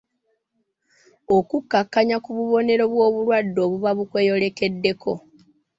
[1.37, 5.11] Okukkakkanya ku bubonero bw’obulwadde obuba bukweyolekeddeko.